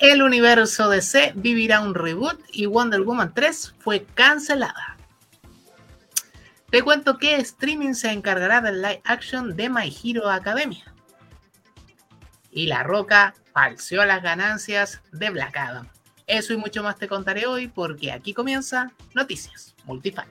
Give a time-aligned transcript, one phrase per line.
[0.00, 4.96] El universo DC vivirá un reboot y Wonder Woman 3 fue cancelada.
[6.70, 10.94] Te cuento que streaming se encargará del live action de My Hero Academia.
[12.50, 15.86] Y La Roca falseó las ganancias de Black Adam.
[16.26, 20.28] Eso y mucho más te contaré hoy porque aquí comienza Noticias Multifan.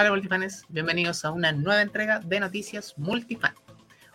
[0.00, 3.52] Hola multifanes, bienvenidos a una nueva entrega de Noticias Multifan.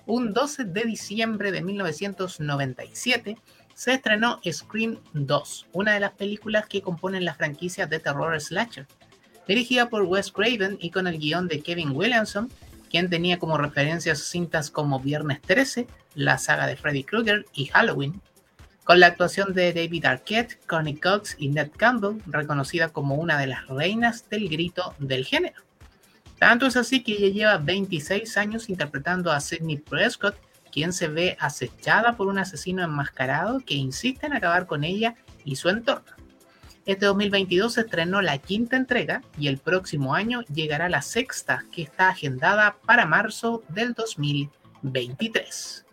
[0.08, 3.38] Un 12 de diciembre de 1997
[3.76, 8.88] se estrenó Scream 2, una de las películas que componen la franquicia de terror slasher.
[9.48, 12.50] Dirigida por Wes Craven y con el guion de Kevin Williamson,
[12.90, 18.20] quien tenía como referencias cintas como Viernes 13, la saga de Freddy Krueger y Halloween,
[18.86, 23.46] con la actuación de David Arquette, Connie Cox y Ned Campbell, reconocida como una de
[23.46, 25.65] las reinas del grito del género.
[26.40, 30.36] Tanto es así que ella lleva 26 años interpretando a Sidney Prescott,
[30.72, 35.56] quien se ve acechada por un asesino enmascarado que insiste en acabar con ella y
[35.56, 36.12] su entorno.
[36.86, 41.82] Este 2022 se estrenó la quinta entrega y el próximo año llegará la sexta, que
[41.82, 45.86] está agendada para marzo del 2023.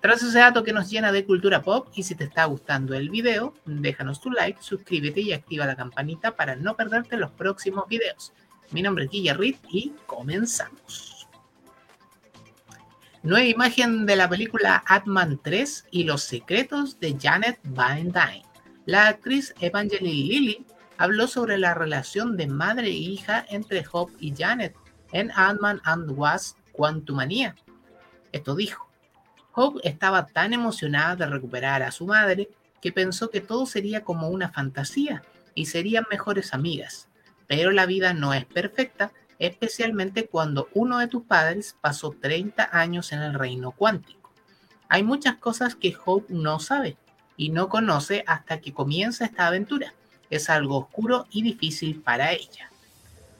[0.00, 3.10] Tras ese dato que nos llena de cultura pop y si te está gustando el
[3.10, 8.32] video, déjanos tu like, suscríbete y activa la campanita para no perderte los próximos videos.
[8.70, 9.36] Mi nombre es Guilla
[9.70, 11.28] y comenzamos.
[13.22, 18.44] Nueva imagen de la película Atman 3 y los secretos de Janet Van Dyne.
[18.84, 20.66] La actriz Evangeline Lilly
[20.98, 24.74] habló sobre la relación de madre e hija entre Hope y Janet
[25.12, 27.54] en Ant-Man and Wasp Quantumania.
[28.32, 28.88] Esto dijo.
[29.54, 32.50] Hope estaba tan emocionada de recuperar a su madre
[32.82, 35.22] que pensó que todo sería como una fantasía
[35.54, 37.08] y serían mejores amigas.
[37.46, 43.12] Pero la vida no es perfecta, especialmente cuando uno de tus padres pasó 30 años
[43.12, 44.32] en el reino cuántico.
[44.88, 46.96] Hay muchas cosas que Hope no sabe
[47.36, 49.94] y no conoce hasta que comienza esta aventura.
[50.30, 52.70] Es algo oscuro y difícil para ella.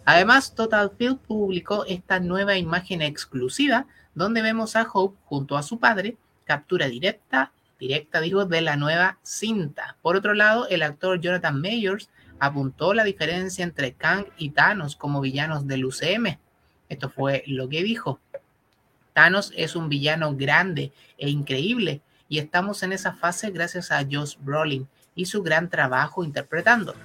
[0.05, 5.79] Además, Total Field publicó esta nueva imagen exclusiva donde vemos a Hope junto a su
[5.79, 9.97] padre, captura directa, directa digo, de la nueva cinta.
[10.03, 15.21] Por otro lado, el actor Jonathan Mayers apuntó la diferencia entre Kang y Thanos como
[15.21, 16.39] villanos del UCM.
[16.89, 18.21] Esto fue lo que dijo.
[19.13, 24.37] Thanos es un villano grande e increíble y estamos en esa fase gracias a Josh
[24.39, 26.99] Brolin y su gran trabajo interpretándolo.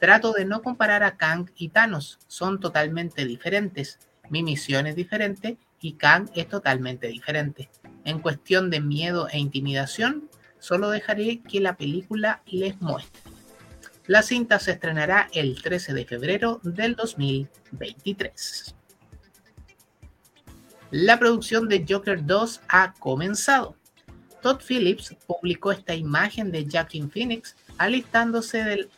[0.00, 3.98] Trato de no comparar a Kang y Thanos, son totalmente diferentes.
[4.30, 7.68] Mi misión es diferente y Kang es totalmente diferente.
[8.04, 13.27] En cuestión de miedo e intimidación, solo dejaré que la película les muestre.
[14.08, 18.74] La cinta se estrenará el 13 de febrero del 2023.
[20.90, 23.76] La producción de Joker 2 ha comenzado.
[24.40, 28.88] Todd Phillips publicó esta imagen de Jackin Phoenix alistándose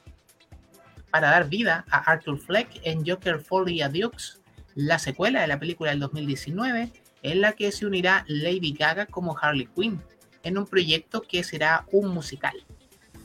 [1.10, 4.40] para dar vida a Arthur Fleck en Joker Folly Adieux,
[4.76, 6.92] la secuela de la película del 2019,
[7.22, 10.00] en la que se unirá Lady Gaga como Harley Quinn,
[10.44, 12.54] en un proyecto que será un musical.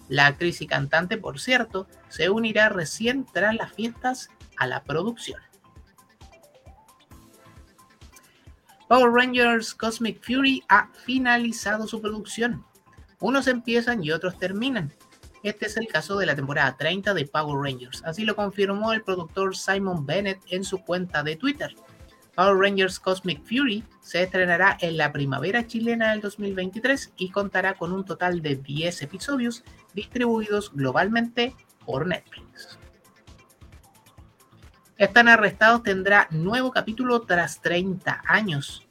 [0.08, 5.42] La actriz y cantante, por cierto, se unirá recién tras las fiestas a la producción.
[8.88, 12.64] Power Rangers Cosmic Fury ha finalizado su producción.
[13.20, 14.94] Unos empiezan y otros terminan.
[15.42, 19.04] Este es el caso de la temporada 30 de Power Rangers, así lo confirmó el
[19.04, 21.76] productor Simon Bennett en su cuenta de Twitter.
[22.36, 27.94] Power Rangers Cosmic Fury se estrenará en la primavera chilena del 2023 y contará con
[27.94, 29.64] un total de 10 episodios
[29.94, 32.78] distribuidos globalmente por Netflix.
[34.98, 38.86] Están arrestados tendrá nuevo capítulo tras 30 años.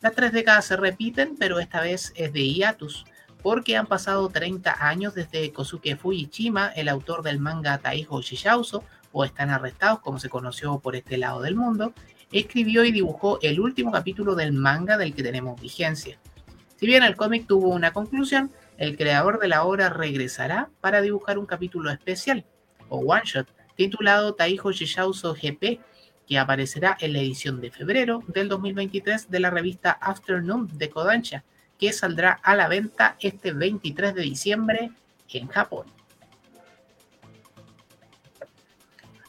[0.00, 3.04] Las tres décadas se repiten, pero esta vez es de hiatus,
[3.42, 9.24] porque han pasado 30 años desde Kosuke Fujichima, el autor del manga Taiho Shishauso, o
[9.24, 11.92] están arrestados como se conoció por este lado del mundo,
[12.32, 16.18] escribió y dibujó el último capítulo del manga del que tenemos vigencia.
[16.76, 21.38] Si bien el cómic tuvo una conclusión, el creador de la obra regresará para dibujar
[21.38, 22.44] un capítulo especial,
[22.88, 23.46] o one shot,
[23.76, 25.80] titulado Taiho Shishauso GP,
[26.26, 31.44] que aparecerá en la edición de febrero del 2023 de la revista Afternoon de Kodansha,
[31.78, 34.90] que saldrá a la venta este 23 de diciembre
[35.28, 35.86] en Japón.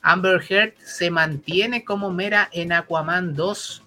[0.01, 3.83] Amber Heard se mantiene como mera en Aquaman 2.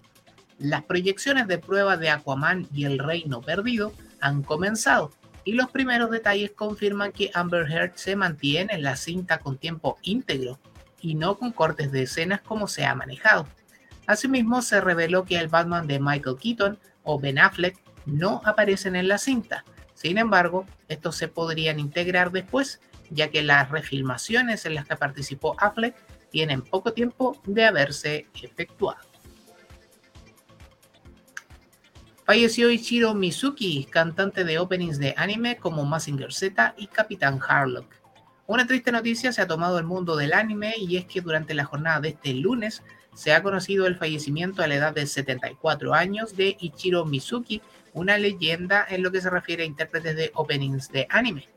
[0.58, 5.10] Las proyecciones de prueba de Aquaman y el Reino Perdido han comenzado.
[5.46, 9.98] y los primeros detalles confirman que Amber Heard se mantiene en la cinta con tiempo
[10.00, 10.58] íntegro
[11.02, 13.46] y no con cortes de escenas como se ha manejado.
[14.06, 17.76] Asimismo, se reveló que el Batman de Michael Keaton o Ben Affleck
[18.06, 19.64] no aparecen en la cinta.
[19.92, 25.56] Sin embargo, estos se podrían integrar después, ya que las refilmaciones en las que participó
[25.58, 25.94] Affleck
[26.30, 29.00] tienen poco tiempo de haberse efectuado.
[32.24, 37.86] Falleció Ichiro Mizuki, cantante de openings de anime como Mazinger Z y Capitán Harlock.
[38.46, 41.66] Una triste noticia se ha tomado el mundo del anime y es que durante la
[41.66, 42.82] jornada de este lunes
[43.14, 47.62] se ha conocido el fallecimiento a la edad de 74 años de Ichiro Mizuki,
[47.92, 51.48] una leyenda en lo que se refiere a intérpretes de openings de anime.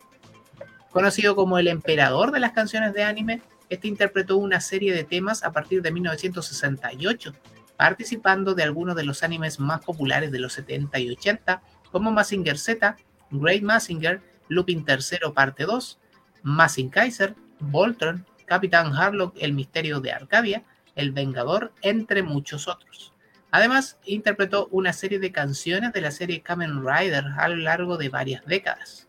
[0.92, 5.44] Conocido como el emperador de las canciones de anime, este interpretó una serie de temas
[5.44, 7.34] a partir de 1968,
[7.76, 11.62] participando de algunos de los animes más populares de los 70 y 80,
[11.92, 12.96] como Mazinger Z,
[13.32, 16.00] Great Mazinger, Lupin III Parte 2,
[16.44, 20.64] Mazing Kaiser, Voltron, Capitán Harlock, El Misterio de Arcadia,
[20.96, 23.14] El Vengador, entre muchos otros.
[23.52, 28.10] Además, interpretó una serie de canciones de la serie Kamen Rider a lo largo de
[28.10, 29.07] varias décadas.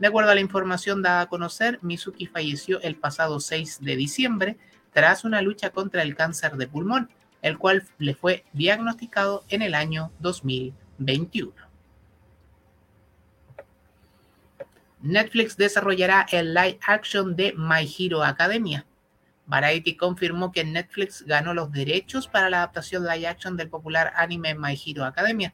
[0.00, 4.56] De acuerdo a la información dada a conocer, Mizuki falleció el pasado 6 de diciembre
[4.94, 7.10] tras una lucha contra el cáncer de pulmón,
[7.42, 11.52] el cual le fue diagnosticado en el año 2021.
[15.02, 18.86] Netflix desarrollará el live action de My Hero Academia.
[19.44, 24.54] Variety confirmó que Netflix ganó los derechos para la adaptación live action del popular anime
[24.54, 25.52] My Hero Academia.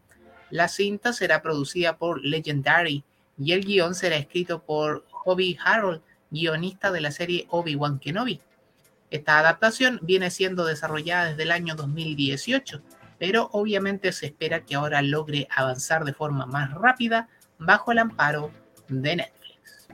[0.50, 3.02] La cinta será producida por Legendary
[3.38, 8.40] y el guion será escrito por Hobie Harold, guionista de la serie Obi-Wan Kenobi.
[9.10, 12.82] Esta adaptación viene siendo desarrollada desde el año 2018,
[13.18, 17.28] pero obviamente se espera que ahora logre avanzar de forma más rápida
[17.58, 18.50] bajo el amparo
[18.88, 19.88] de Netflix.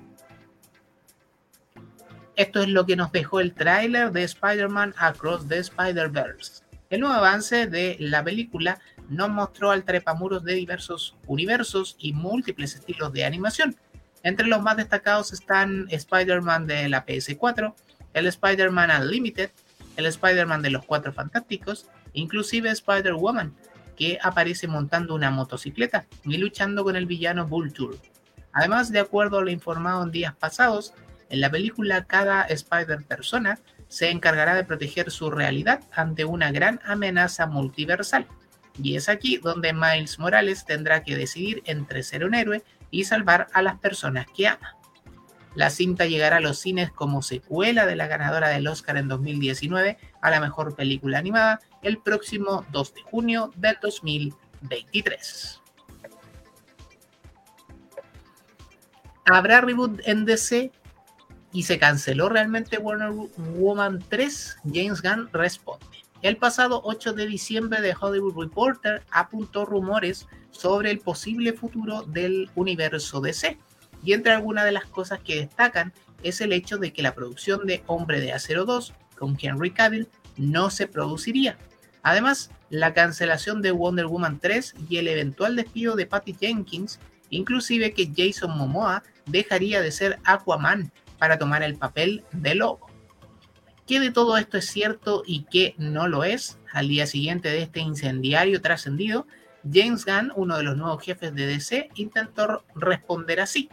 [2.35, 6.62] Esto es lo que nos dejó el tráiler de Spider-Man Across the Spider-Verse.
[6.88, 12.75] El nuevo avance de la película nos mostró al trepamuros de diversos universos y múltiples
[12.75, 13.76] estilos de animación.
[14.22, 17.75] Entre los más destacados están Spider-Man de la PS4,
[18.14, 19.50] el Spider-Man Unlimited,
[19.96, 23.54] el Spider-Man de los Cuatro Fantásticos, inclusive Spider-Woman,
[23.96, 27.99] que aparece montando una motocicleta y luchando con el villano Vulture.
[28.52, 30.94] Además, de acuerdo a lo informado en días pasados,
[31.28, 33.58] en la película, cada Spider-Persona
[33.88, 38.26] se encargará de proteger su realidad ante una gran amenaza multiversal.
[38.81, 43.49] Y es aquí donde Miles Morales tendrá que decidir entre ser un héroe y salvar
[43.53, 44.77] a las personas que ama.
[45.55, 49.99] La cinta llegará a los cines como secuela de la ganadora del Oscar en 2019
[50.23, 55.61] a la mejor película animada el próximo 2 de junio del 2023.
[59.27, 60.73] ¿Habrá reboot en DC?
[61.53, 65.92] y se canceló realmente Wonder Woman 3, James Gunn responde.
[66.23, 72.49] El pasado 8 de diciembre The Hollywood Reporter apuntó rumores sobre el posible futuro del
[72.55, 73.59] universo DC.
[74.05, 75.93] Y entre algunas de las cosas que destacan
[76.23, 80.09] es el hecho de que la producción de Hombre de Acero 2 con Henry Cavill
[80.37, 81.59] no se produciría.
[82.05, 87.95] Además, la cancelación de Wonder Woman 3 y el eventual despido de Patty Jenkins, inclusive
[87.95, 92.91] que Jason Momoa dejaría de ser Aquaman para tomar el papel de lobo.
[93.87, 96.59] ¿Qué de todo esto es cierto y qué no lo es?
[96.73, 99.27] Al día siguiente de este incendiario trascendido,
[99.71, 103.69] James Gunn, uno de los nuevos jefes de DC, intentó responder así.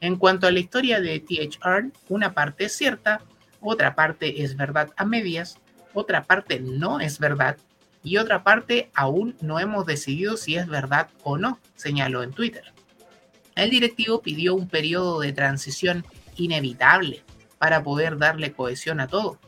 [0.00, 3.20] En cuanto a la historia de THR, una parte es cierta,
[3.60, 5.58] otra parte es verdad a medias,
[5.92, 7.58] otra parte no es verdad
[8.02, 12.72] y otra parte aún no hemos decidido si es verdad o no, señaló en Twitter.
[13.54, 17.22] El directivo pidió un periodo de transición inevitable
[17.58, 19.38] para poder darle cohesión a todo.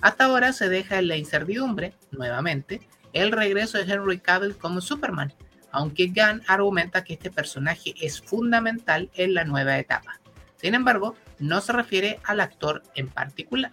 [0.00, 5.32] Hasta ahora se deja en la incertidumbre, nuevamente, el regreso de Henry Cavill como Superman,
[5.72, 10.20] aunque Gunn argumenta que este personaje es fundamental en la nueva etapa.
[10.56, 13.72] Sin embargo, no se refiere al actor en particular.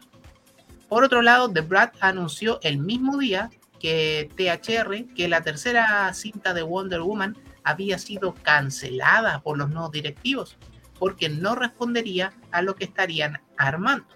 [0.87, 3.49] Por otro lado, The Brad anunció el mismo día
[3.79, 9.91] que THR que la tercera cinta de Wonder Woman había sido cancelada por los nuevos
[9.91, 10.57] directivos,
[11.00, 14.07] porque no respondería a lo que estarían armando.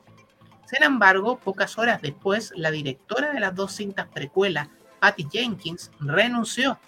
[0.66, 4.68] Sin embargo, pocas horas después, la directora de las dos cintas precuelas,
[5.00, 6.80] Patty Jenkins, renunció,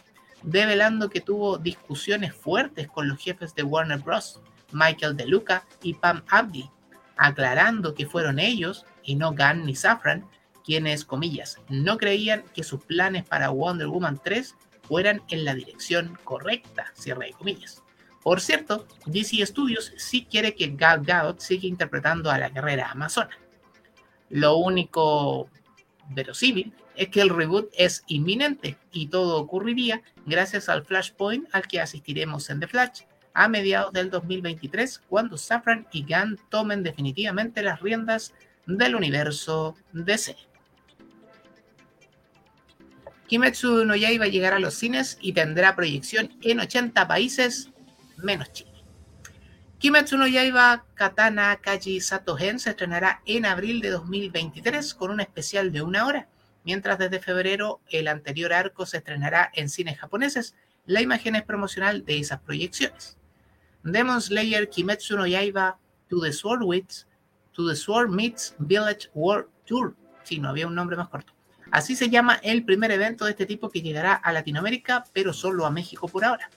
[0.44, 4.42] develando que tuvo discusiones fuertes con los jefes de Warner Bros.,
[4.72, 6.70] Michael DeLuca y Pam Abdi,
[7.18, 10.26] aclarando que fueron ellos, y no Gunn ni Safran,
[10.66, 16.18] quienes, comillas, no creían que sus planes para Wonder Woman 3 fueran en la dirección
[16.24, 17.82] correcta, cierre de comillas
[18.24, 23.38] Por cierto, DC Studios sí quiere que Gal Gadot siga interpretando a la guerrera amazona.
[24.30, 25.50] Lo único
[26.10, 31.80] verosímil es que el reboot es inminente y todo ocurriría gracias al Flashpoint al que
[31.80, 33.02] asistiremos en The Flash
[33.34, 38.34] a mediados del 2023 cuando Safran y Gunn tomen definitivamente las riendas
[38.66, 40.36] del universo DC.
[43.28, 47.70] Kimetsu no Yaiba llegará a los cines y tendrá proyección en 80 países
[48.24, 48.72] menos Chile.
[49.80, 55.72] Kimetsu no Yaiba Katana Kaji Satogen se estrenará en abril de 2023 con un especial
[55.72, 56.28] de una hora,
[56.66, 60.56] mientras desde febrero el anterior arco se estrenará en cines japoneses.
[60.86, 63.18] La imagen es promocional de esas proyecciones.
[63.84, 65.78] Demon Slayer Kimetsu no Yaiba
[66.10, 66.62] To the Sword
[67.54, 69.96] To the Sword Meets Village World Tour.
[70.24, 71.34] Si no había un nombre más corto.
[71.72, 75.66] Así se llama el primer evento de este tipo que llegará a Latinoamérica, pero solo
[75.66, 76.50] a México por ahora.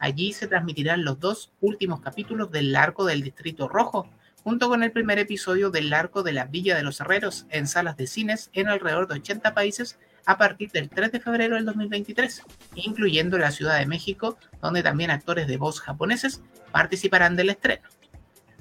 [0.00, 4.08] Allí se transmitirán los dos últimos capítulos del arco del Distrito Rojo,
[4.42, 7.98] junto con el primer episodio del arco de la Villa de los Herreros en salas
[7.98, 12.42] de cines en alrededor de 80 países a partir del 3 de febrero del 2023,
[12.76, 16.42] incluyendo la Ciudad de México, donde también actores de voz japoneses
[16.72, 17.86] participarán del estreno.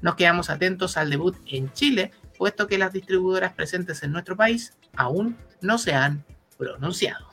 [0.01, 4.77] Nos quedamos atentos al debut en Chile, puesto que las distribuidoras presentes en nuestro país
[4.93, 6.25] aún no se han
[6.58, 7.28] pronunciado.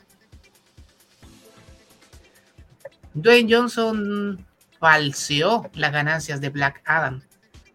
[3.19, 4.45] Dwayne Johnson
[4.79, 7.23] falseó las ganancias de Black Adam.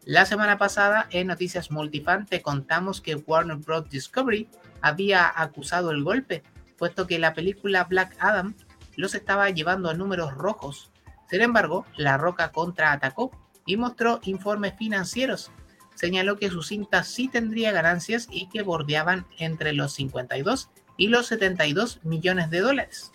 [0.05, 3.91] La semana pasada en Noticias Multifan te contamos que Warner Bros.
[3.91, 4.49] Discovery
[4.83, 6.45] había acusado el golpe,
[6.79, 8.55] puesto que la película Black Adam
[8.95, 10.93] los estaba llevando a números rojos.
[11.29, 13.33] Sin embargo, La Roca contraatacó
[13.67, 15.51] y mostró informes financieros.
[15.97, 21.27] Señaló que su cinta sí tendría ganancias y que bordeaban entre los 52 y los
[21.27, 23.11] 72 millones de dólares.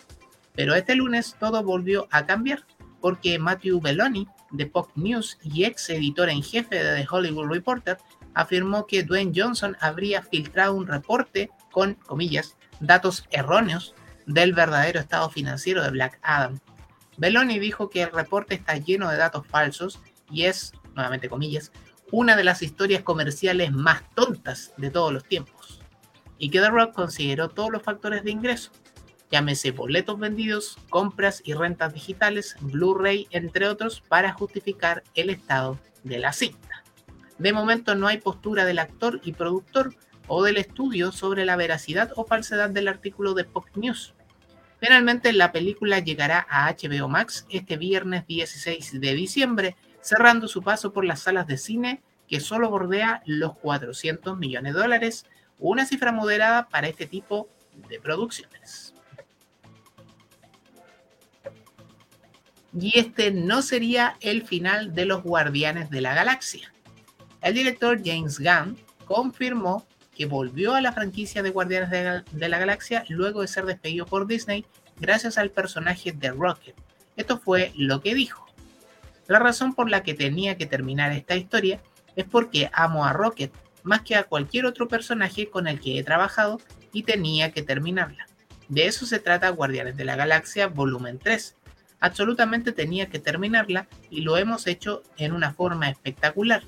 [0.58, 2.66] Pero este lunes todo volvió a cambiar
[3.00, 7.98] porque Matthew Belloni de Pop News y ex editor en jefe de The Hollywood Reporter
[8.34, 13.94] afirmó que Dwayne Johnson habría filtrado un reporte con, comillas, datos erróneos
[14.26, 16.60] del verdadero estado financiero de Black Adam.
[17.18, 20.00] Belloni dijo que el reporte está lleno de datos falsos
[20.32, 21.72] y es, nuevamente comillas,
[22.12, 25.82] una de las historias comerciales más tontas de todos los tiempos.
[26.40, 28.72] Y que The Rock consideró todos los factores de ingreso,
[29.32, 36.20] llámese boletos vendidos, compras y rentas digitales, Blu-ray, entre otros, para justificar el estado de
[36.20, 36.84] la cinta.
[37.38, 39.94] De momento no hay postura del actor y productor
[40.28, 44.14] o del estudio sobre la veracidad o falsedad del artículo de Pop News.
[44.80, 50.94] Finalmente, la película llegará a HBO Max este viernes 16 de diciembre, cerrando su paso
[50.94, 55.26] por las salas de cine que solo bordea los 400 millones de dólares,
[55.60, 57.50] una cifra moderada para este tipo
[57.90, 58.94] de producciones.
[62.80, 66.72] Y este no sería el final de los Guardianes de la Galaxia.
[67.42, 73.04] El director James Gunn confirmó que volvió a la franquicia de Guardianes de la Galaxia
[73.10, 74.66] luego de ser despedido por Disney
[75.00, 76.76] gracias al personaje de Rocket.
[77.16, 78.46] Esto fue lo que dijo.
[79.28, 81.82] La razón por la que tenía que terminar esta historia
[82.16, 83.52] es porque amo a Rocket
[83.84, 86.60] más que a cualquier otro personaje con el que he trabajado
[86.92, 88.28] y tenía que terminarla.
[88.68, 91.56] De eso se trata Guardianes de la Galaxia Volumen 3,
[92.00, 96.64] absolutamente tenía que terminarla y lo hemos hecho en una forma espectacular.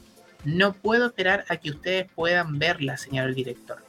[0.45, 3.83] No puedo esperar a que ustedes puedan verla, señor el director.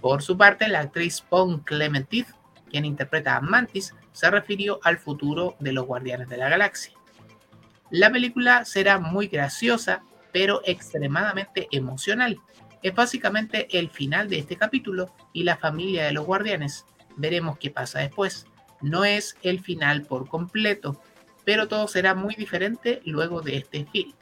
[0.00, 2.28] Por su parte, la actriz Pong Clementif,
[2.70, 6.94] quien interpreta a Mantis, se refirió al futuro de los Guardianes de la Galaxia.
[7.90, 12.38] La película será muy graciosa, pero extremadamente emocional.
[12.82, 16.86] Es básicamente el final de este capítulo y la familia de los guardianes.
[17.16, 18.46] Veremos qué pasa después
[18.80, 21.00] no es el final por completo,
[21.44, 24.14] pero todo será muy diferente luego de este filme.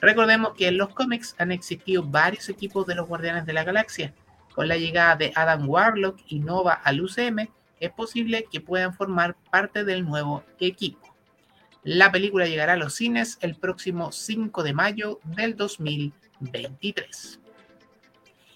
[0.00, 4.14] Recordemos que en los cómics han existido varios equipos de los Guardianes de la Galaxia.
[4.54, 7.48] Con la llegada de Adam Warlock y Nova al UCM,
[7.80, 11.14] es posible que puedan formar parte del nuevo equipo.
[11.84, 17.40] La película llegará a los cines el próximo 5 de mayo del 2023.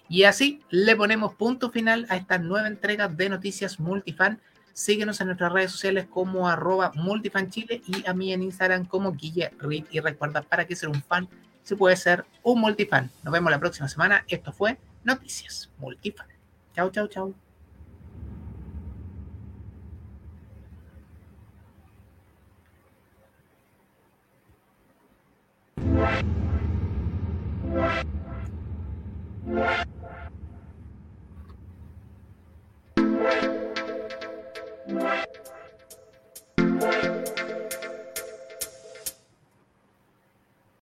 [0.09, 4.39] Y así le ponemos punto final a esta nueva entrega de Noticias Multifan
[4.73, 9.51] Síguenos en nuestras redes sociales como arroba multifanchile y a mí en Instagram como Guille
[9.91, 11.29] Y recuerda, para que ser un fan,
[11.63, 13.11] se puede ser un multifan.
[13.23, 14.25] Nos vemos la próxima semana.
[14.27, 16.27] Esto fue Noticias Multifan.
[16.75, 17.42] Chau, chau, chau.